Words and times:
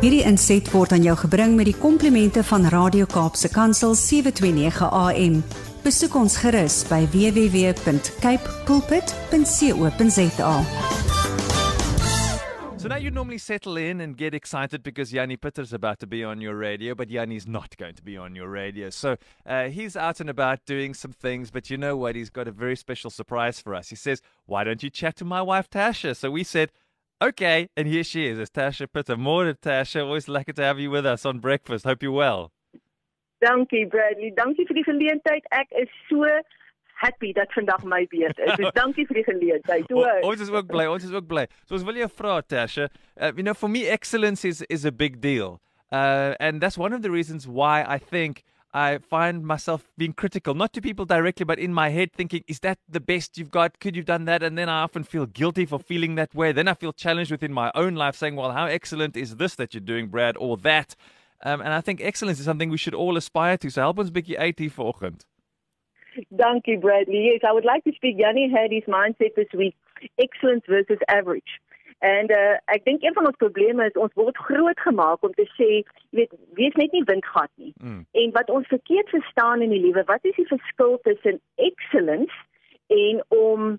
Hierdie 0.00 0.22
inset 0.24 0.64
word 0.72 0.94
aan 0.96 1.02
jou 1.04 1.12
gebring 1.26 1.58
met 1.58 1.66
die 1.68 1.76
komplimente 1.76 2.40
van 2.48 2.62
Radio 2.72 3.04
Kaapse 3.04 3.50
Kansel 3.52 3.92
729 4.00 4.86
AM. 4.96 5.34
Besoek 5.84 6.14
ons 6.16 6.38
gerus 6.40 6.78
by 6.88 7.02
www.cape 7.12 8.54
pulpit.co.za. 8.64 10.54
So 12.80 12.88
now 12.88 12.96
you'd 12.96 13.12
normally 13.12 13.36
settle 13.36 13.76
in 13.76 14.00
and 14.00 14.16
get 14.16 14.32
excited 14.32 14.82
because 14.82 15.12
Yanni 15.12 15.36
Pitter's 15.36 15.74
about 15.74 15.98
to 15.98 16.06
be 16.06 16.24
on 16.24 16.40
your 16.40 16.56
radio, 16.56 16.94
but 16.94 17.10
Yanni's 17.10 17.46
not 17.46 17.76
going 17.76 17.96
to 17.96 18.02
be 18.02 18.16
on 18.16 18.34
your 18.34 18.48
radio. 18.48 18.88
So 18.88 19.18
uh, 19.44 19.64
he's 19.64 19.96
out 19.96 20.18
and 20.18 20.30
about 20.30 20.64
doing 20.64 20.94
some 20.94 21.12
things, 21.12 21.50
but 21.50 21.68
you 21.68 21.76
know 21.76 21.98
what? 21.98 22.16
He's 22.16 22.30
got 22.30 22.48
a 22.48 22.52
very 22.52 22.74
special 22.74 23.10
surprise 23.10 23.60
for 23.60 23.74
us. 23.74 23.90
He 23.90 23.96
says, 23.96 24.22
Why 24.46 24.64
don't 24.64 24.82
you 24.82 24.88
chat 24.88 25.16
to 25.16 25.26
my 25.26 25.42
wife, 25.42 25.68
Tasha? 25.68 26.16
So 26.16 26.30
we 26.30 26.42
said, 26.42 26.72
Okay, 27.22 27.68
and 27.76 27.86
here 27.86 28.02
she 28.02 28.26
is. 28.26 28.38
It's 28.38 28.50
Tasha 28.50 28.86
Pitter. 28.90 29.14
Morning, 29.14 29.54
Tasha. 29.60 30.02
Always 30.02 30.26
lucky 30.26 30.54
to 30.54 30.62
have 30.62 30.80
you 30.80 30.90
with 30.90 31.04
us 31.04 31.26
on 31.26 31.38
breakfast. 31.38 31.84
Hope 31.84 32.02
you're 32.02 32.12
well. 32.12 32.50
Dankie 33.44 33.84
Bradley. 33.90 34.32
Dankie 34.34 34.64
vir 34.64 34.78
die 34.78 34.84
geleentheid. 34.86 35.44
Ek 35.52 35.68
is 35.82 35.92
so 36.08 36.24
happy 37.02 37.34
dat 37.36 37.52
vandag 37.52 37.84
my 37.84 38.06
beurt 38.08 38.40
is. 38.40 38.56
Dus 38.56 38.72
dankie 38.80 39.04
vir 39.04 39.20
die 39.20 39.24
geleentheid. 39.26 39.92
O, 39.92 40.06
ons 40.30 40.40
is 40.40 40.48
ook 40.48 40.72
bly. 40.72 40.86
Ons 40.88 41.04
is 41.04 41.12
ook 41.12 41.28
bly. 41.28 41.44
So 41.68 41.76
ons 41.76 41.84
wil 41.84 42.00
jou 42.00 42.08
vra 42.08 42.38
Tasha, 42.40 42.88
uh, 43.20 43.32
you 43.36 43.44
know 43.44 43.52
for 43.52 43.68
me 43.68 43.84
excellence 43.84 44.48
is 44.48 44.64
is 44.72 44.88
a 44.88 44.92
big 44.92 45.20
deal. 45.20 45.60
Uh, 45.92 46.32
and 46.40 46.62
that's 46.62 46.78
one 46.78 46.96
of 46.96 47.02
the 47.02 47.10
reasons 47.10 47.46
why 47.46 47.84
I 47.84 47.98
think 47.98 48.44
I 48.72 48.98
find 48.98 49.44
myself 49.44 49.90
being 49.98 50.12
critical, 50.12 50.54
not 50.54 50.72
to 50.74 50.80
people 50.80 51.04
directly, 51.04 51.44
but 51.44 51.58
in 51.58 51.74
my 51.74 51.88
head 51.88 52.12
thinking, 52.12 52.44
is 52.46 52.60
that 52.60 52.78
the 52.88 53.00
best 53.00 53.36
you've 53.36 53.50
got? 53.50 53.80
Could 53.80 53.96
you've 53.96 54.06
done 54.06 54.26
that? 54.26 54.44
And 54.44 54.56
then 54.56 54.68
I 54.68 54.82
often 54.82 55.02
feel 55.02 55.26
guilty 55.26 55.66
for 55.66 55.80
feeling 55.80 56.14
that 56.14 56.34
way. 56.34 56.52
Then 56.52 56.68
I 56.68 56.74
feel 56.74 56.92
challenged 56.92 57.32
within 57.32 57.52
my 57.52 57.72
own 57.74 57.96
life, 57.96 58.14
saying, 58.14 58.36
well, 58.36 58.52
how 58.52 58.66
excellent 58.66 59.16
is 59.16 59.36
this 59.36 59.56
that 59.56 59.74
you're 59.74 59.80
doing, 59.80 60.06
Brad, 60.06 60.36
or 60.36 60.56
that? 60.58 60.94
Um, 61.42 61.60
and 61.60 61.72
I 61.72 61.80
think 61.80 62.00
excellence 62.00 62.38
is 62.38 62.44
something 62.44 62.70
we 62.70 62.76
should 62.76 62.94
all 62.94 63.16
aspire 63.16 63.56
to. 63.56 63.70
So 63.70 63.80
help 63.80 63.98
ons 63.98 64.10
bietjie 64.10 64.38
uit 64.38 64.58
hier 64.58 64.70
vanoggend. 64.70 65.24
Dankie 66.36 66.76
Bradley. 66.76 67.30
Yes, 67.32 67.40
I 67.48 67.52
would 67.52 67.64
like 67.64 67.82
to 67.84 67.92
speak. 67.94 68.16
Yanni 68.18 68.50
had 68.50 68.70
his 68.70 68.84
mindset 68.84 69.34
this 69.36 69.48
week: 69.54 69.74
excellence 70.18 70.64
versus 70.68 70.98
average. 71.08 71.60
En 72.00 72.30
uh, 72.32 72.56
ek 72.72 72.84
dink 72.84 73.02
een 73.04 73.14
van 73.14 73.26
ons 73.28 73.36
probleme 73.36 73.84
is 73.84 73.98
ons 74.00 74.14
word 74.16 74.38
groot 74.40 74.80
gemaak 74.80 75.24
om 75.26 75.32
te 75.36 75.44
sê, 75.52 75.68
jy 75.80 76.22
weet, 76.22 76.32
wees 76.56 76.76
net 76.80 76.94
nie 76.96 77.04
windgat 77.04 77.50
nie. 77.60 77.74
Mm. 77.76 78.06
En 78.22 78.32
wat 78.36 78.48
ons 78.50 78.70
verkeerd 78.72 79.12
verstaan 79.12 79.60
in 79.60 79.74
die 79.74 79.82
lewe, 79.82 80.06
wat 80.08 80.24
is 80.24 80.38
die 80.40 80.48
verskil 80.48 80.96
tussen 81.04 81.40
excellence 81.60 82.32
en 82.88 83.20
om 83.28 83.76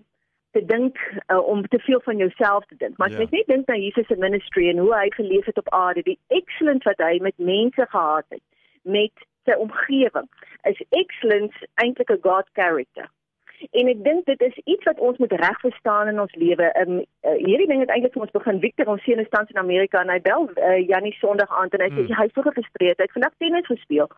te 0.52 0.62
dink 0.64 1.00
uh, 1.26 1.40
om 1.40 1.66
te 1.66 1.80
veel 1.82 2.00
van 2.04 2.16
jouself 2.16 2.64
te 2.70 2.78
dink. 2.78 2.96
Maar 2.96 3.10
as 3.10 3.18
jy 3.18 3.26
yeah. 3.26 3.34
net 3.40 3.50
dink 3.50 3.66
na 3.66 3.78
Jesus 3.80 4.06
se 4.06 4.16
ministry 4.20 4.68
en 4.70 4.84
hoe 4.84 4.92
hy 4.94 5.08
geleef 5.16 5.48
het 5.50 5.58
op 5.58 5.72
aarde, 5.74 6.04
die 6.06 6.18
excellence 6.28 6.86
wat 6.86 7.02
hy 7.02 7.18
met 7.24 7.42
mense 7.42 7.86
gehad 7.88 8.28
het, 8.28 8.44
met 8.82 9.26
sy 9.48 9.56
omgewing, 9.58 10.28
is 10.70 10.84
excellence 10.94 11.66
eintlik 11.82 12.14
'n 12.14 12.22
God 12.22 12.46
character. 12.54 13.10
En 13.70 13.88
ek 13.88 14.04
dink 14.04 14.26
dit 14.26 14.40
is 14.42 14.58
iets 14.64 14.84
wat 14.84 14.98
ons 14.98 15.18
moet 15.22 15.32
reg 15.32 15.60
verstaan 15.60 16.08
in 16.08 16.20
ons 16.20 16.34
lewe. 16.34 16.68
Um, 16.80 17.02
uh, 17.22 17.36
hierdie 17.38 17.68
ding 17.70 17.82
het 17.84 17.92
eintlik 17.94 18.16
vir 18.16 18.24
ons 18.26 18.36
begin. 18.36 18.60
Victor 18.64 18.90
ons 18.94 19.04
seun 19.06 19.22
is 19.22 19.30
tans 19.34 19.50
in 19.54 19.60
Amerika 19.62 20.00
en 20.02 20.10
hy 20.10 20.18
bel 20.24 20.48
uh, 20.50 20.78
Jannie 20.88 21.14
Sondag 21.18 21.52
aan 21.58 21.70
en 21.70 21.84
hy 21.84 21.90
sê 21.92 22.02
mm. 22.02 22.16
hy 22.18 22.26
is 22.30 22.34
so 22.34 22.46
gefrustreerd. 22.46 22.98
Hy 22.98 23.06
het 23.06 23.14
vandag 23.18 23.36
tennis 23.38 23.70
gespeel. 23.70 24.10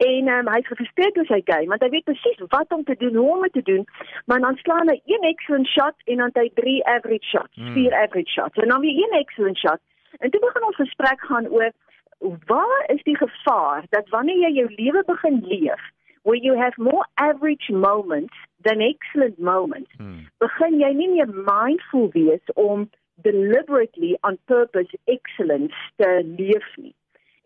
En 0.00 0.32
um, 0.32 0.48
hy 0.54 0.62
is 0.62 0.70
gefrustreerd 0.72 1.20
oor 1.20 1.28
sy 1.28 1.40
game 1.44 1.68
want 1.72 1.84
hy 1.84 1.90
weet 1.92 2.08
presies 2.08 2.40
wat 2.56 2.72
om 2.72 2.86
te 2.88 2.96
doen, 3.02 3.20
hoe 3.20 3.36
om 3.36 3.46
dit 3.48 3.58
te 3.60 3.66
doen. 3.68 3.84
Maar 4.32 4.40
dan 4.46 4.58
slaan 4.64 4.92
hy 4.92 4.98
een 5.04 5.28
excellent 5.28 5.68
shot 5.68 6.10
en 6.10 6.24
dan 6.24 6.34
hy 6.40 6.48
drie 6.56 6.80
average 6.88 7.28
shots, 7.28 7.54
mm. 7.60 7.76
vier 7.76 7.96
average 8.00 8.32
shots. 8.32 8.64
En 8.64 8.72
dan 8.72 8.84
weer 8.84 9.04
een 9.04 9.16
excellent 9.20 9.60
shot. 9.60 9.82
En 10.18 10.32
toe 10.32 10.40
begin 10.40 10.66
ons 10.66 10.80
gesprek 10.80 11.20
gaan 11.28 11.48
oor 11.52 11.70
waar 12.46 12.84
is 12.92 13.02
die 13.02 13.16
gevaar 13.16 13.84
dat 13.90 14.08
wanneer 14.08 14.36
jy 14.46 14.52
jou 14.60 14.68
lewe 14.76 15.02
begin 15.06 15.40
leef 15.48 15.88
where 16.22 16.36
you 16.36 16.56
have 16.56 16.72
more 16.78 17.04
average 17.16 17.70
moments 17.70 18.34
than 18.64 18.80
excellent 18.82 19.38
moments. 19.40 19.90
Hmm. 19.96 20.26
Begin 20.40 20.80
jy 20.80 20.92
nie 20.94 21.08
meer 21.16 21.28
mindful 21.28 22.10
wees 22.14 22.54
om 22.56 22.88
deliberately 23.24 24.16
on 24.24 24.38
purpose 24.46 24.92
excellence 25.06 25.76
te 25.96 26.10
leef 26.24 26.68
nie. 26.76 26.94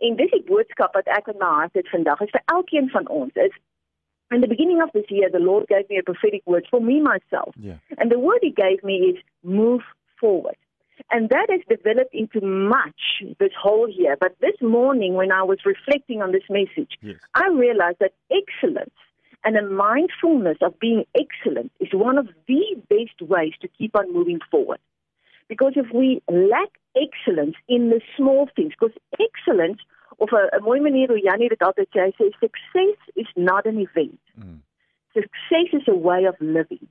En 0.03 0.17
dis 0.19 0.33
die 0.35 0.43
boodskap 0.49 0.95
wat 0.99 1.09
ek 1.19 1.31
in 1.31 1.39
my 1.39 1.53
hart 1.61 1.79
het 1.79 1.89
vandag 1.93 2.21
is 2.27 2.35
vir 2.35 2.43
elkeen 2.57 2.91
van 2.91 3.09
ons 3.09 3.43
is 3.47 3.55
in 4.35 4.41
the 4.41 4.49
beginning 4.49 4.83
of 4.83 4.91
this 4.93 5.09
year 5.09 5.31
the 5.31 5.39
Lord 5.39 5.69
gave 5.69 5.89
me 5.89 5.99
a 5.99 6.03
prophetic 6.03 6.43
word 6.47 6.67
for 6.71 6.81
me 6.81 7.01
myself. 7.01 7.55
Yeah. 7.57 7.79
And 7.99 8.11
the 8.11 8.19
word 8.19 8.41
he 8.43 8.51
gave 8.51 8.83
me 8.83 9.15
is 9.15 9.19
move 9.43 9.83
forward. 10.21 10.57
And 11.11 11.29
that 11.29 11.47
has 11.51 11.61
developed 11.69 12.15
into 12.15 12.41
much 12.41 13.23
this 13.39 13.53
whole 13.61 13.89
year. 13.89 14.17
But 14.19 14.37
this 14.41 14.55
morning, 14.61 15.15
when 15.15 15.33
I 15.33 15.43
was 15.43 15.59
reflecting 15.65 16.23
on 16.23 16.33
this 16.33 16.45
message, 16.49 16.99
yes. 17.03 17.17
I 17.35 17.49
realized 17.49 17.99
that 18.01 18.13
excellence 18.31 18.95
and 19.45 19.57
a 19.57 19.63
mindfulness 19.63 20.59
of 20.63 20.79
being 20.79 21.05
excellent 21.15 21.73
is 21.81 21.89
one 21.93 22.19
of 22.19 22.29
the 22.49 22.63
best 22.89 23.21
ways 23.29 23.53
to 23.61 23.69
keep 23.69 23.95
on 23.97 24.13
moving 24.13 24.41
forward. 24.51 24.79
Because 25.49 25.75
if 25.77 25.87
we 25.93 26.23
lack 26.29 26.71
excellence 26.97 27.57
in 27.69 27.91
the 27.91 28.01
small 28.17 28.49
things, 28.57 28.73
because 28.79 28.97
excellence, 29.21 29.81
of 30.21 30.29
a, 30.33 30.57
a 30.57 30.61
mooi 30.61 30.81
manier 30.81 31.09
hoe 31.09 31.21
Janie 31.21 31.49
dit 31.49 31.63
altyd 31.63 31.91
sê, 31.93 32.07
hy 32.07 32.13
sê 32.19 32.31
success 32.39 33.15
is 33.17 33.31
not 33.37 33.67
an 33.67 33.81
event. 33.83 34.21
Mm. 34.39 34.61
Success 35.15 35.73
is 35.73 35.89
a 35.89 35.95
way 35.95 36.25
of 36.25 36.35
living. 36.41 36.87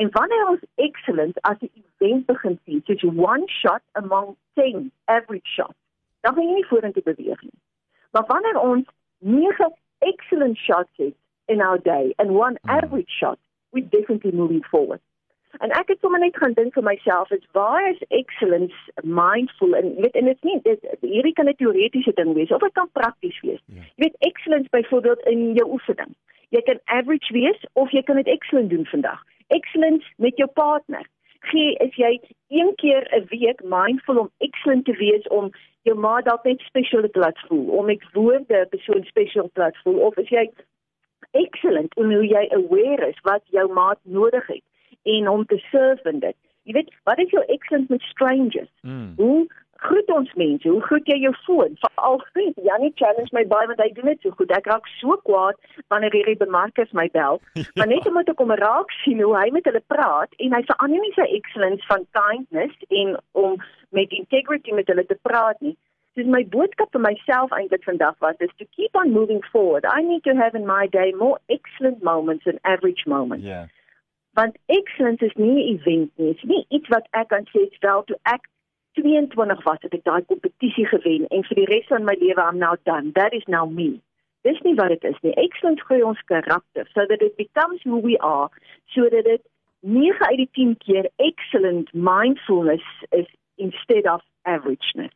En 0.00 0.08
wanneer 0.10 0.48
ons 0.48 0.60
excellence 0.74 1.40
as 1.40 1.58
'n 1.60 1.70
event 1.82 2.26
begin 2.26 2.58
sien, 2.64 2.82
soos 2.84 3.02
one 3.02 3.46
shot 3.46 3.82
among 3.92 4.36
10 4.54 4.92
average 5.04 5.48
shots, 5.56 5.78
dan 6.20 6.34
gaan 6.34 6.46
jy 6.48 6.54
nie 6.54 6.66
vorentoe 6.66 7.02
beweeg 7.02 7.42
nie. 7.42 7.58
Maar 8.12 8.24
wanneer 8.26 8.58
ons 8.60 8.86
9 9.18 9.72
excellent 9.98 10.56
shots 10.56 10.90
het 10.96 11.14
in 11.44 11.60
our 11.60 11.82
day 11.82 12.12
and 12.16 12.30
one 12.30 12.56
mm. 12.62 12.70
average 12.70 13.10
shot, 13.10 13.38
we 13.70 13.88
definitely 13.88 14.32
moving 14.32 14.64
forward. 14.64 15.00
En 15.58 15.70
ek 15.70 15.88
het 15.88 16.00
sommer 16.00 16.20
net 16.20 16.36
gaan 16.36 16.52
dink 16.52 16.72
vir 16.72 16.82
myself, 16.82 17.30
is 17.30 17.46
waar 17.52 17.90
is 17.90 18.02
excellence 18.08 18.76
mindful 19.02 19.76
en 19.76 19.94
weet 20.00 20.14
en 20.14 20.24
dit 20.24 20.42
nie 20.42 20.60
dit 20.62 20.80
hierdie 21.00 21.32
kan 21.32 21.48
'n 21.48 21.56
teoretiese 21.56 22.12
ding 22.14 22.32
wees 22.34 22.50
of 22.50 22.60
dit 22.60 22.72
kan 22.72 22.90
prakties 22.92 23.40
wees. 23.40 23.62
Yeah. 23.66 23.76
Ja. 23.76 23.82
Jy 23.94 24.04
weet 24.04 24.16
excellence 24.18 24.68
byvoorbeeld 24.70 25.20
in 25.20 25.52
jou 25.52 25.70
oefening. 25.70 26.14
Jy 26.50 26.62
kan 26.66 26.80
average 26.84 27.32
wees 27.32 27.66
of 27.72 27.90
jy 27.90 28.02
kan 28.02 28.16
dit 28.16 28.26
excellent 28.26 28.70
doen 28.70 28.86
vandag 28.86 29.22
excellence 29.50 30.06
met 30.16 30.36
jou 30.36 30.48
partner. 30.54 31.06
Gee 31.50 31.74
is 31.84 31.94
jy 31.96 32.20
een 32.48 32.72
keer 32.76 33.08
'n 33.16 33.26
week 33.30 33.62
mindful 33.64 34.18
om 34.18 34.30
excellent 34.38 34.84
te 34.84 34.96
wees 34.96 35.28
om 35.28 35.50
jou 35.82 35.96
ma 35.98 36.20
dalk 36.20 36.44
net 36.44 36.60
special 36.60 37.08
te 37.10 37.18
laat 37.18 37.38
voel, 37.48 37.66
om 37.66 37.88
ek 37.88 38.04
woorde 38.12 38.66
persoon 38.70 39.04
special 39.04 39.50
te 39.52 39.60
laat 39.60 39.76
voel 39.82 39.98
of 39.98 40.16
is 40.16 40.28
jy 40.28 40.50
excellent 41.30 41.94
in 41.96 42.12
hoe 42.12 42.26
jy 42.26 42.48
aware 42.50 43.08
is 43.08 43.20
wat 43.22 43.42
jou 43.44 43.72
maat 43.72 43.98
nodig 44.02 44.46
het 44.46 44.64
en 45.02 45.28
om 45.28 45.44
te 45.46 45.58
serve 45.70 46.08
in 46.08 46.18
dit. 46.18 46.36
Jy 46.62 46.72
weet, 46.72 46.94
wat 47.04 47.18
is 47.18 47.30
jou 47.30 47.44
excellent 47.44 47.88
met 47.88 48.02
strangers? 48.02 48.70
Mm. 48.82 49.12
Hoe 49.16 49.46
groet 49.80 50.10
ons 50.12 50.32
mense. 50.34 50.68
Hoe 50.68 50.82
groet 50.82 51.06
jy 51.08 51.16
jou 51.24 51.32
foon? 51.44 51.76
Veral 51.84 52.18
groet 52.30 52.56
Jannie 52.66 52.92
challenge 53.00 53.32
my 53.36 53.44
baie 53.52 53.68
want 53.70 53.82
hy 53.82 53.88
doen 53.96 54.10
dit 54.12 54.24
so 54.24 54.34
goed. 54.36 54.52
Ek 54.56 54.68
raak 54.70 54.88
so 54.98 55.16
kwaad 55.28 55.58
wanneer 55.92 56.14
hierdie 56.16 56.38
bemarkers 56.40 56.92
my 56.96 57.08
bel. 57.16 57.40
ja. 57.58 57.66
Maar 57.80 57.90
net 57.92 58.08
omdat 58.10 58.32
ek 58.34 58.42
hom 58.44 58.54
raak 58.60 58.92
sien 59.02 59.22
hoe 59.24 59.34
hy 59.38 59.48
met 59.56 59.68
hulle 59.70 59.82
praat 59.92 60.36
en 60.38 60.56
hy 60.56 60.62
verander 60.72 61.04
nie 61.04 61.14
sy 61.16 61.28
excellence 61.38 61.86
van 61.90 62.06
kindness 62.16 62.76
en 63.02 63.16
om 63.44 63.56
met 63.96 64.12
integrity 64.16 64.76
met 64.76 64.92
hulle 64.92 65.06
te 65.08 65.18
praat 65.26 65.60
nie. 65.64 65.76
Dis 66.18 66.26
my 66.26 66.42
boodskap 66.52 66.90
vir 66.92 67.04
myself 67.06 67.52
eintlik 67.56 67.84
vandag 67.86 68.16
was 68.22 68.40
is 68.44 68.54
to 68.58 68.66
keep 68.76 68.96
on 68.98 69.12
moving 69.16 69.44
forward. 69.52 69.86
I 69.88 70.02
need 70.02 70.24
to 70.28 70.34
have 70.36 70.58
in 70.58 70.66
my 70.66 70.86
day 70.90 71.12
more 71.16 71.38
excellent 71.48 72.02
moments 72.02 72.44
than 72.44 72.58
average 72.64 73.06
moments. 73.06 73.46
Ja. 73.46 73.64
Yeah. 73.64 73.76
Want 74.38 74.58
excellence 74.70 75.24
is 75.26 75.34
nie 75.34 75.58
'n 75.58 75.68
event 75.74 76.10
nie. 76.16 76.32
Dit 76.32 76.42
is 76.42 76.48
nie 76.50 76.64
iets 76.68 76.88
wat 76.88 77.06
ek 77.10 77.28
kan 77.28 77.46
sê 77.54 77.66
stel 77.74 78.04
toe 78.04 78.18
ek 78.22 78.46
22 78.98 79.64
was 79.64 79.78
het 79.80 79.94
ek 79.94 80.04
daai 80.04 80.24
kompetisie 80.26 80.86
gewen 80.90 81.26
en 81.30 81.44
vir 81.48 81.60
die 81.62 81.68
res 81.70 81.86
van 81.90 82.06
my 82.08 82.16
lewe 82.20 82.42
I'm 82.42 82.58
now 82.58 82.76
done. 82.88 83.12
That 83.18 83.32
is 83.36 83.46
now 83.46 83.66
me. 83.66 84.00
Dis 84.42 84.60
nie 84.64 84.74
wat 84.74 84.88
dit 84.94 85.04
is 85.04 85.18
nie. 85.22 85.34
Excellence 85.38 85.84
groei 85.86 86.02
ons 86.06 86.20
karakter 86.30 86.88
so 86.94 87.06
that 87.06 87.22
it 87.22 87.36
becomes 87.36 87.82
who 87.84 88.00
we 88.00 88.16
are 88.18 88.48
so 88.94 89.08
that 89.12 89.26
it 89.26 89.46
9 89.82 90.12
uit 90.20 90.36
die 90.36 90.48
10 90.52 90.76
keer 90.84 91.08
excellent 91.16 91.88
mindfulness 91.94 92.84
is 93.10 93.26
instead 93.56 94.06
of 94.06 94.20
averageness. 94.42 95.12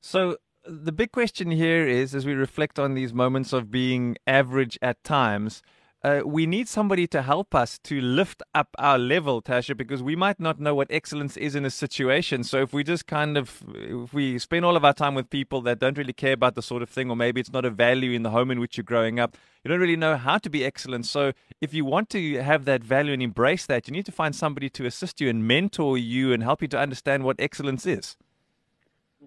So 0.00 0.36
the 0.64 0.92
big 0.92 1.12
question 1.12 1.50
here 1.50 1.86
is 1.86 2.14
as 2.14 2.26
we 2.26 2.34
reflect 2.34 2.78
on 2.78 2.94
these 2.94 3.12
moments 3.12 3.52
of 3.52 3.70
being 3.70 4.16
average 4.26 4.78
at 4.82 5.02
times 5.04 5.62
uh, 6.06 6.22
we 6.24 6.46
need 6.46 6.68
somebody 6.68 7.06
to 7.08 7.20
help 7.20 7.52
us 7.52 7.78
to 7.80 8.00
lift 8.00 8.40
up 8.54 8.68
our 8.78 8.96
level, 8.96 9.42
Tasha, 9.42 9.76
because 9.76 10.04
we 10.04 10.14
might 10.14 10.38
not 10.38 10.60
know 10.60 10.72
what 10.72 10.86
excellence 10.88 11.36
is 11.36 11.56
in 11.56 11.64
a 11.64 11.70
situation. 11.84 12.44
So 12.44 12.62
if 12.62 12.72
we 12.72 12.84
just 12.84 13.08
kind 13.08 13.36
of, 13.36 13.64
if 13.74 14.14
we 14.14 14.38
spend 14.38 14.64
all 14.64 14.76
of 14.76 14.84
our 14.84 14.92
time 14.92 15.16
with 15.16 15.28
people 15.30 15.60
that 15.62 15.80
don't 15.80 15.98
really 15.98 16.12
care 16.12 16.34
about 16.34 16.54
the 16.54 16.62
sort 16.62 16.82
of 16.84 16.88
thing, 16.88 17.10
or 17.10 17.16
maybe 17.16 17.40
it's 17.40 17.52
not 17.52 17.64
a 17.64 17.70
value 17.70 18.12
in 18.12 18.22
the 18.22 18.30
home 18.30 18.52
in 18.52 18.60
which 18.60 18.76
you're 18.76 18.84
growing 18.84 19.18
up, 19.18 19.36
you 19.64 19.68
don't 19.68 19.80
really 19.80 19.96
know 19.96 20.16
how 20.16 20.38
to 20.38 20.48
be 20.48 20.64
excellent. 20.64 21.06
So 21.06 21.32
if 21.60 21.74
you 21.74 21.84
want 21.84 22.08
to 22.10 22.20
have 22.40 22.66
that 22.66 22.84
value 22.84 23.12
and 23.12 23.20
embrace 23.20 23.66
that, 23.66 23.88
you 23.88 23.92
need 23.92 24.06
to 24.06 24.12
find 24.12 24.32
somebody 24.36 24.70
to 24.70 24.86
assist 24.86 25.20
you 25.20 25.28
and 25.28 25.44
mentor 25.44 25.98
you 25.98 26.32
and 26.32 26.40
help 26.40 26.62
you 26.62 26.68
to 26.68 26.78
understand 26.78 27.24
what 27.24 27.36
excellence 27.40 27.84
is. 27.84 28.16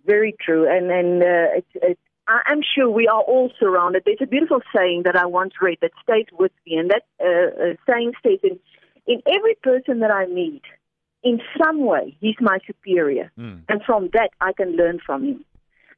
very 0.06 0.34
true, 0.40 0.64
and 0.70 0.90
and 0.92 1.24
uh, 1.24 1.58
it's 1.60 1.74
it's. 1.76 2.09
I 2.30 2.52
am 2.52 2.62
sure 2.76 2.88
we 2.90 3.08
are 3.08 3.22
all 3.22 3.52
surrounded. 3.60 4.04
There's 4.06 4.22
a 4.22 4.28
beautiful 4.28 4.62
saying 4.76 5.02
that 5.06 5.16
I 5.16 5.26
once 5.26 5.54
read 5.60 5.80
that 5.82 5.92
stays 6.04 6.28
with 6.38 6.52
me, 6.66 6.78
and 6.78 6.92
that 6.92 7.04
uh, 7.20 7.50
uh, 7.64 7.74
saying 7.90 8.14
states 8.20 8.44
in, 8.44 8.60
in 9.08 9.22
every 9.28 9.56
person 9.64 10.00
that 10.02 10.12
I 10.12 10.28
meet, 10.28 10.62
in 11.24 11.42
some 11.62 11.84
way, 11.86 12.16
he's 12.22 12.36
my 12.40 12.60
superior. 12.68 13.32
Mm. 13.38 13.64
And 13.68 13.82
from 13.84 14.10
that, 14.14 14.30
I 14.40 14.54
can 14.54 14.78
learn 14.78 15.00
from 15.04 15.24
him. 15.24 15.46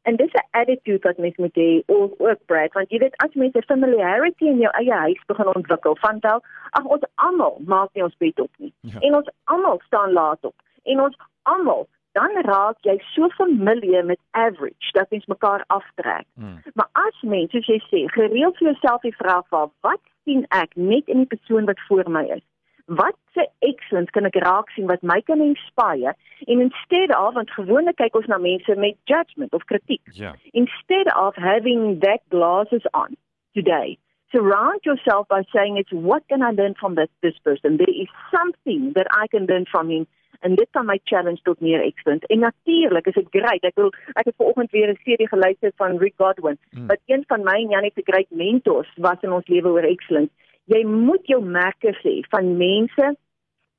En 0.03 0.15
dis 0.15 0.33
'n 0.33 0.47
attitude 0.51 1.03
wat 1.07 1.17
mens 1.17 1.35
moet 1.37 1.55
hê 1.55 1.83
ook 1.85 2.13
ook 2.17 2.45
Brad 2.45 2.73
want 2.73 2.89
jy 2.89 2.97
weet 2.97 3.17
as 3.17 3.33
mens 3.33 3.53
'n 3.53 3.63
familiarity 3.73 4.45
in 4.45 4.57
jou 4.57 4.71
eie 4.73 4.93
huis 4.93 5.21
begin 5.25 5.55
ontwikkel 5.55 5.95
van 5.95 6.17
wel 6.19 6.43
ag 6.69 6.85
ons 6.85 7.03
almal 7.15 7.61
maak 7.65 7.89
nie 7.93 8.03
ons 8.03 8.17
bed 8.17 8.39
op 8.39 8.51
nie 8.57 8.73
Ja. 8.81 8.99
en 8.99 9.15
ons 9.15 9.29
almal 9.43 9.81
staan 9.85 10.11
laat 10.11 10.45
op 10.45 10.55
en 10.83 11.01
ons 11.01 11.17
almal 11.41 11.87
dan 12.11 12.31
raak 12.47 12.77
jy 12.87 12.97
so 13.13 13.29
familiar 13.37 14.05
met 14.05 14.19
average 14.31 14.91
dat 14.91 15.09
mens 15.09 15.25
mekaar 15.25 15.63
aftrek. 15.67 16.25
Mm. 16.35 16.61
maar 16.73 16.89
as 16.91 17.21
mens 17.21 17.51
soos 17.51 17.67
jy 17.67 17.79
sê 17.87 18.05
gereeld 18.15 18.57
vir 18.57 18.71
jouself 18.71 19.01
die 19.01 19.15
vraag 19.15 19.47
vra 19.47 19.67
wat 19.87 20.01
sien 20.23 20.45
ek 20.49 20.75
net 20.75 21.07
in 21.07 21.23
die 21.23 21.31
persoon 21.35 21.65
wat 21.65 21.79
voor 21.87 22.09
my 22.09 22.25
is? 22.37 22.43
Wat 22.85 23.15
se 23.33 23.47
excellence 23.59 24.11
kan 24.11 24.27
ek 24.27 24.35
raak 24.43 24.69
sien 24.75 24.89
wat 24.91 25.01
my 25.01 25.21
kan 25.21 25.41
inspire? 25.41 26.15
En 26.47 26.59
instead 26.67 27.15
of 27.17 27.33
want 27.33 27.51
gewoonlik 27.55 27.95
kyk 28.01 28.15
ons 28.19 28.27
na 28.27 28.37
mense 28.37 28.75
met 28.75 28.97
judgment 29.03 29.53
of 29.53 29.63
kritiek. 29.65 30.01
Ja. 30.11 30.35
instead 30.51 31.07
of 31.15 31.35
having 31.35 31.99
that 31.99 32.21
glasses 32.29 32.85
on 32.91 33.15
today 33.53 33.97
surround 34.31 34.79
yourself 34.83 35.27
by 35.27 35.43
saying 35.53 35.77
it's 35.77 35.91
what 35.91 36.27
can 36.27 36.41
I 36.41 36.51
learn 36.51 36.75
from 36.79 36.95
this 36.95 37.09
this 37.21 37.37
person? 37.43 37.77
There 37.77 37.95
is 38.03 38.09
something 38.31 38.93
that 38.95 39.07
I 39.11 39.27
can 39.27 39.45
learn 39.45 39.65
from 39.71 39.89
him 39.89 40.07
en 40.41 40.55
dit 40.55 40.67
kan 40.71 40.85
my 40.85 40.99
challenge 41.03 41.41
tot 41.47 41.59
meer 41.61 41.81
excellence 41.85 42.27
en 42.27 42.39
natuurlik 42.39 43.07
is 43.07 43.17
dit 43.19 43.27
great 43.37 43.63
ek 43.69 43.75
wil 43.75 43.91
ek 44.15 44.25
het 44.25 44.35
vanoggend 44.37 44.71
weer 44.71 44.89
'n 44.91 44.99
serie 45.03 45.27
geluister 45.27 45.71
van 45.75 45.97
Rick 45.97 46.13
Godwin 46.17 46.57
Mm. 46.71 46.87
wat 46.87 46.99
een 47.05 47.23
van 47.27 47.43
my 47.43 47.57
en 47.63 47.69
Janie 47.69 47.91
se 47.95 48.01
great 48.05 48.29
mentors 48.29 48.89
was 48.97 49.21
in 49.21 49.31
ons 49.31 49.47
lewe 49.47 49.69
oor 49.69 49.83
excellence 49.95 50.31
jy 50.65 50.83
moet 50.85 51.25
jou 51.27 51.41
merke 51.43 51.93
sê 52.03 52.21
van 52.29 52.57
mense 52.57 53.15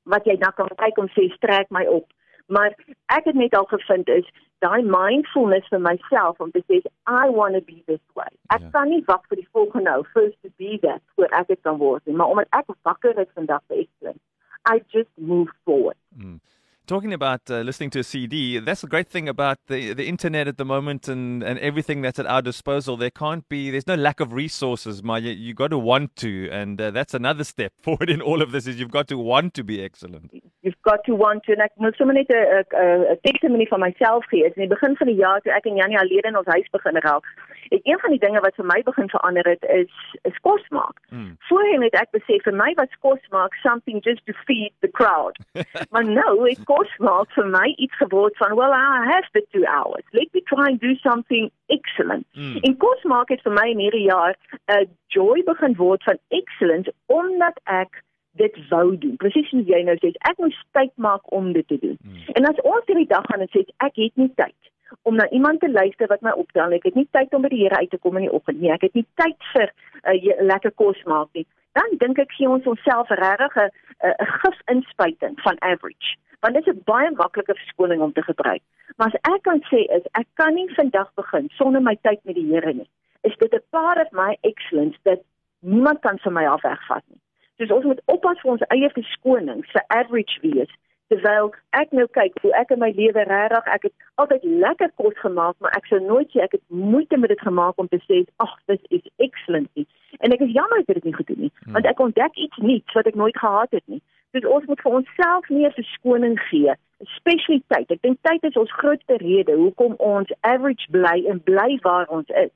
wat 0.03 0.25
jy 0.27 0.35
dan 0.37 0.53
kan 0.55 0.67
kyk 0.75 0.97
om 0.97 1.07
sê 1.15 1.29
strek 1.35 1.69
my 1.71 1.85
op. 1.87 2.09
Maar 2.51 2.73
ek 3.15 3.23
het 3.29 3.35
net 3.35 3.55
al 3.55 3.65
gevind 3.71 4.09
is 4.09 4.27
daai 4.59 4.83
mindfulness 4.83 5.67
vir 5.71 5.79
myself 5.79 6.39
om 6.43 6.51
te 6.51 6.61
sê 6.67 6.81
I 7.07 7.29
want 7.31 7.55
to 7.55 7.61
be 7.61 7.83
this 7.87 8.03
way. 8.15 8.27
Ek 8.49 8.61
Ja. 8.61 8.69
kan 8.69 8.89
nie 8.89 9.03
wag 9.07 9.23
vir 9.29 9.37
die 9.37 9.47
volgende 9.51 9.89
nou 9.89 10.03
first 10.13 10.37
to 10.41 10.49
be 10.57 10.77
that 10.81 11.01
voor 11.15 11.31
ek 11.31 11.47
dit 11.47 11.61
kan 11.61 11.77
word 11.77 12.05
nie, 12.05 12.15
maar 12.15 12.27
omdat 12.27 12.47
ek 12.51 12.65
wakker 12.83 13.17
is 13.19 13.27
vandag 13.35 13.61
vir 13.67 13.77
excellence. 13.77 14.19
I 14.73 14.81
just 14.87 15.09
move 15.17 15.51
forward. 15.63 15.97
Mm. 16.17 16.39
Talking 16.85 17.13
about 17.13 17.49
uh, 17.49 17.61
listening 17.61 17.91
to 17.91 17.99
a 17.99 18.03
CD, 18.03 18.59
that's 18.59 18.81
the 18.81 18.87
great 18.87 19.07
thing 19.07 19.29
about 19.29 19.57
the 19.67 19.93
the 19.93 20.05
internet 20.05 20.49
at 20.49 20.57
the 20.57 20.65
moment 20.65 21.07
and, 21.07 21.41
and 21.41 21.57
everything 21.59 22.01
that's 22.01 22.19
at 22.19 22.25
our 22.25 22.41
disposal. 22.41 22.97
There 22.97 23.09
can't 23.09 23.47
be, 23.47 23.71
there's 23.71 23.87
no 23.87 23.95
lack 23.95 24.19
of 24.19 24.33
resources, 24.33 25.01
Maya. 25.01 25.21
You've 25.21 25.55
got 25.55 25.69
to 25.69 25.77
want 25.77 26.17
to, 26.17 26.49
and 26.51 26.81
uh, 26.81 26.91
that's 26.91 27.13
another 27.13 27.45
step 27.45 27.71
forward 27.81 28.09
in 28.09 28.21
all 28.21 28.41
of 28.41 28.51
this. 28.51 28.67
Is 28.67 28.81
you've 28.81 28.91
got 28.91 29.07
to 29.07 29.17
want 29.17 29.53
to 29.53 29.63
be 29.63 29.81
excellent. 29.81 30.29
You've 30.63 30.81
got 30.81 31.03
to 31.07 31.15
want 31.15 31.43
to 31.43 31.51
en 31.51 31.59
ek 31.59 31.73
moet 31.75 31.95
sommer 31.99 32.15
net 32.15 32.29
'n 32.31 32.63
'n 33.13 33.17
testimony 33.21 33.65
van 33.67 33.79
myself 33.79 34.25
gee. 34.25 34.45
Is 34.45 34.55
in 34.55 34.63
die 34.67 34.75
begin 34.75 34.95
van 34.95 35.07
die 35.07 35.15
jaar 35.15 35.41
toe 35.41 35.51
ek 35.51 35.65
en 35.65 35.75
Janie 35.75 35.99
alleen 35.99 36.29
in 36.29 36.37
ons 36.37 36.47
huis 36.55 36.69
begin 36.71 36.97
raak, 36.97 37.25
het 37.69 37.79
een 37.83 37.99
van 37.99 38.09
die 38.09 38.19
dinge 38.19 38.39
wat 38.39 38.55
vir 38.55 38.65
my 38.65 38.81
begin 38.83 39.09
verander 39.09 39.45
het 39.49 39.63
is 39.63 39.93
is 40.21 40.37
kos 40.41 40.63
maak. 40.69 40.97
Mm. 41.09 41.35
Voorheen 41.39 41.83
het 41.83 41.93
ek 41.93 42.11
besef 42.11 42.43
vir 42.43 42.55
my 42.55 42.71
was 42.75 42.95
kos 42.99 43.23
maak 43.29 43.53
something 43.53 43.99
just 44.03 44.25
to 44.25 44.33
feed 44.45 44.71
the 44.79 44.91
crowd. 44.91 45.35
maar 45.91 46.05
nou 46.05 46.49
het 46.49 46.63
kos 46.63 46.95
maak 46.97 47.29
vir 47.31 47.47
my 47.47 47.67
iets 47.75 47.97
geword 47.97 48.37
van 48.37 48.55
well 48.55 48.71
I 48.71 49.03
have 49.11 49.27
the 49.31 49.45
2 49.51 49.65
hours. 49.65 50.05
Let 50.11 50.33
me 50.33 50.41
try 50.41 50.67
and 50.71 50.79
do 50.79 50.95
something 50.95 51.51
excellent. 51.65 52.25
Mm. 52.31 52.57
En 52.61 52.77
kos 52.77 53.03
maak 53.03 53.29
het 53.29 53.41
vir 53.41 53.51
my 53.51 53.67
in 53.75 53.83
hierdie 53.83 54.07
jaar 54.07 54.35
'n 54.71 54.87
joy 55.07 55.43
begin 55.43 55.75
word 55.75 56.03
van 56.03 56.17
excellence 56.27 56.93
omdat 57.05 57.59
ek 57.63 58.03
dit 58.41 58.59
wou 58.69 58.97
doen. 58.97 59.15
Presies 59.21 59.49
soos 59.49 59.67
jy 59.69 59.81
nou 59.85 59.95
sê, 60.01 60.11
ek 60.29 60.37
moes 60.41 60.59
tyd 60.77 60.93
maak 60.95 61.33
om 61.35 61.51
dit 61.53 61.67
te 61.67 61.77
doen. 61.81 61.97
Mm. 62.01 62.21
En 62.39 62.49
as 62.49 62.61
ons 62.63 62.85
hierdie 62.89 63.09
dag 63.09 63.25
gaan 63.29 63.45
en 63.45 63.51
sê 63.53 63.65
ek 63.77 63.99
het 64.01 64.15
nie 64.21 64.31
tyd 64.35 64.57
om 65.01 65.15
na 65.15 65.29
iemand 65.29 65.59
te 65.59 65.71
luister 65.71 66.07
wat 66.07 66.21
my 66.21 66.33
optel 66.37 66.69
nie. 66.69 66.79
Ek 66.81 66.89
het 66.91 66.97
nie 66.99 67.07
tyd 67.17 67.33
om 67.33 67.45
by 67.45 67.51
die 67.53 67.63
Here 67.63 67.79
uit 67.81 67.89
te 67.89 67.97
kom 67.97 68.17
in 68.19 68.27
die 68.27 68.33
oggend 68.33 68.61
nie. 68.61 68.71
Ek 68.73 68.85
het 68.85 68.93
nie 68.97 69.05
tyd 69.19 69.49
vir 69.53 69.71
uh, 69.71 70.17
lekker 70.53 70.73
kos 70.79 70.99
maak 71.09 71.29
nie. 71.37 71.45
Dan 71.77 71.97
dink 72.01 72.21
ek 72.21 72.35
gee 72.37 72.49
ons 72.49 72.67
onsself 72.69 73.09
regtig 73.09 73.57
'n 73.57 73.69
'n 74.09 74.13
'n 74.13 74.29
gif 74.41 74.59
inspuiting 74.75 75.39
van 75.45 75.57
average. 75.61 76.15
Want 76.41 76.53
dit 76.55 76.67
is 76.67 76.73
'n 76.73 76.83
baie 76.85 77.11
maklike 77.11 77.55
verskoning 77.55 78.01
om 78.01 78.13
te 78.13 78.21
gebruik. 78.21 78.61
Maar 78.97 79.07
as 79.07 79.33
ek 79.33 79.41
kan 79.43 79.61
sê 79.71 79.81
is 79.97 80.05
ek 80.13 80.27
kan 80.33 80.53
nie 80.53 80.69
vandag 80.75 81.09
begin 81.15 81.49
sonder 81.49 81.81
my 81.81 81.97
tyd 82.01 82.19
met 82.23 82.35
die 82.35 82.49
Here 82.53 82.73
nie. 82.73 82.89
Is 83.23 83.37
dit 83.37 83.53
'n 83.53 83.65
part 83.69 83.97
of 84.05 84.11
my 84.11 84.37
excellence 84.41 84.97
dat 85.03 85.19
niemand 85.59 85.99
kan 85.99 86.19
vir 86.19 86.31
my 86.31 86.45
af 86.45 86.61
wegvat 86.61 87.03
nie. 87.07 87.22
Dus 87.61 87.71
ons 87.71 87.85
moet 87.85 88.01
oppas 88.05 88.39
vir 88.41 88.51
ons 88.51 88.65
eie 88.73 88.89
verskonings 88.95 89.69
vir 89.71 89.85
average 89.87 90.39
wees 90.41 90.71
terwyl 91.13 91.51
ek 91.77 91.91
nou 91.91 92.05
kyk 92.17 92.37
hoe 92.41 92.53
ek 92.57 92.71
in 92.73 92.81
my 92.81 92.89
lewe 92.97 93.25
regtig 93.29 93.67
ek 93.75 93.87
het 93.89 94.07
altyd 94.21 94.45
lekker 94.63 94.91
kos 95.01 95.17
gemaak 95.21 95.57
maar 95.59 95.75
ek 95.77 95.89
sou 95.91 95.99
nooit 96.01 96.31
sê 96.31 96.43
ek 96.45 96.55
het 96.57 96.63
moeite 96.67 97.19
met 97.19 97.33
dit 97.33 97.43
gemaak 97.43 97.77
om 97.81 97.89
te 97.91 97.99
sê 98.05 98.23
ag 98.45 98.55
dis 98.71 98.81
is 98.99 99.05
excellent 99.27 99.69
nie. 99.75 99.87
en 100.19 100.33
ek 100.35 100.45
is 100.47 100.55
jammer 100.55 100.81
ek 100.81 100.89
het 100.93 101.01
dit 101.01 101.09
nie 101.11 101.19
gedoen 101.19 101.45
nie 101.45 101.51
Hmm. 101.63 101.73
want 101.73 101.85
ek 101.85 101.99
ontdek 101.99 102.35
iets 102.45 102.57
nuuts 102.57 102.93
wat 102.93 103.07
ek 103.07 103.15
nooit 103.15 103.37
gehad 103.37 103.71
het 103.71 103.85
nie 103.85 104.01
dus 104.31 104.45
ons 104.55 104.65
moet 104.65 104.81
vir 104.81 104.91
onsself 104.99 105.49
meer 105.49 105.71
verskoning 105.77 106.39
gee 106.49 106.73
tyd 107.67 107.91
ek 107.91 108.01
dink 108.01 108.17
tyd 108.21 108.43
is 108.49 108.59
ons 108.63 108.71
grootste 108.81 109.17
rede 109.21 109.55
hoekom 109.59 109.95
ons 109.97 110.31
average 110.41 110.89
bly 110.89 111.17
en 111.29 111.43
bly 111.43 111.79
waar 111.81 112.07
ons 112.07 112.29
is 112.29 112.51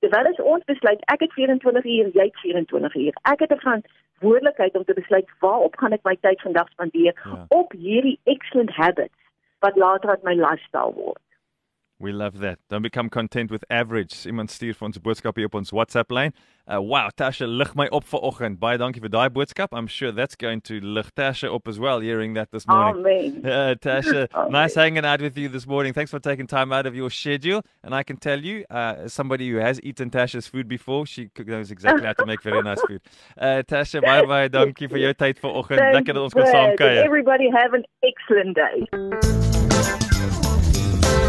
terwyl 0.00 0.26
as 0.32 0.40
ons 0.54 0.64
besluit 0.64 1.00
ek 1.14 1.20
het 1.20 1.32
24 1.32 1.84
uur 1.84 2.08
jy 2.18 2.24
het 2.30 2.40
24 2.42 2.94
uur 2.94 3.12
ek 3.32 3.40
het 3.40 3.52
'n 3.52 3.62
verantwoordelikheid 3.64 4.76
om 4.76 4.84
te 4.84 4.94
besluit 4.94 5.28
waarop 5.40 5.76
gaan 5.76 5.92
ek 5.92 6.04
my 6.04 6.16
tyd 6.20 6.40
vandag 6.40 6.68
spandeer 6.70 7.14
Ja. 7.24 7.44
op 7.48 7.72
hierdie 7.72 8.18
excellent 8.24 8.70
habits 8.70 9.14
wat 9.60 9.76
later 9.76 10.10
uit 10.10 10.22
my 10.22 10.34
lifestyle 10.34 10.92
word 10.94 11.20
We 12.00 12.10
love 12.12 12.38
that. 12.40 12.58
Don't 12.68 12.82
become 12.82 13.08
content 13.08 13.50
with 13.52 13.64
average. 13.70 14.26
Iemand 14.26 14.50
stuur 14.50 14.74
vir 14.74 14.84
ons 14.86 14.96
'n 14.98 15.02
boodskap 15.02 15.36
hier 15.36 15.46
op 15.46 15.54
ons 15.54 15.70
WhatsApp 15.70 16.10
lyn. 16.10 16.32
Uh, 16.66 16.80
wow, 16.80 17.08
Tasha 17.16 17.46
lig 17.46 17.74
my 17.76 17.86
op 17.92 18.04
vanoggend. 18.04 18.58
Baie 18.58 18.76
dankie 18.78 19.00
vir 19.00 19.08
daai 19.10 19.28
boodskap. 19.30 19.68
I'm 19.72 19.86
sure 19.86 20.10
that's 20.10 20.34
going 20.34 20.60
to 20.62 20.80
lig 20.80 21.06
Tasha 21.14 21.54
up 21.54 21.68
as 21.68 21.78
well 21.78 22.00
hearing 22.00 22.34
that 22.34 22.50
this 22.50 22.66
morning. 22.66 23.06
amen 23.06 23.42
Uh, 23.44 23.74
Tasha, 23.76 24.26
Amen. 24.34 24.50
nice 24.52 24.74
hanging 24.74 25.04
out 25.04 25.20
with 25.20 25.38
you 25.38 25.48
this 25.48 25.66
morning. 25.68 25.92
Thanks 25.92 26.10
for 26.10 26.18
taking 26.18 26.48
time 26.48 26.72
out 26.72 26.84
of 26.86 26.96
your 26.96 27.10
schedule. 27.10 27.62
And 27.84 27.94
I 27.94 28.02
can 28.02 28.16
tell 28.16 28.40
you, 28.40 28.64
uh, 28.70 29.04
as 29.04 29.12
somebody 29.12 29.48
who 29.50 29.58
has 29.58 29.80
eaten 29.82 30.10
Tasha's 30.10 30.48
food 30.48 30.66
before, 30.68 31.06
she 31.06 31.30
knows 31.46 31.70
exactly 31.70 32.04
how 32.06 32.14
to 32.14 32.26
make 32.26 32.42
very 32.42 32.60
nice 32.62 32.80
food. 32.88 33.00
Uh, 33.38 33.62
Tasha, 33.62 34.00
bye 34.02 34.24
bye. 34.26 34.48
Dankie 34.48 34.88
vir 34.88 34.98
jou 34.98 35.14
tyd 35.14 35.38
vanoggend. 35.38 35.78
Lekker 35.94 36.14
dat 36.14 36.22
ons 36.22 36.34
kan 36.34 36.42
Brad, 36.42 36.54
saam 36.54 36.68
and 36.70 36.78
kuier. 36.78 37.04
everybody 37.04 37.50
have 37.50 37.72
an 37.72 37.84
excellent 38.02 38.56
day 38.56 40.33